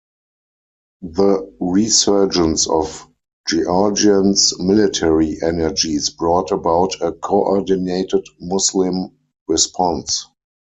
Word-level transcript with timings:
The 1.03 1.53
resurgence 1.59 2.67
of 2.67 3.07
Georgians' 3.47 4.59
military 4.59 5.37
energies 5.43 6.09
brought 6.09 6.51
about 6.51 6.99
a 7.01 7.11
coordinated 7.11 8.25
Muslim 8.39 9.11
response. 9.47 10.25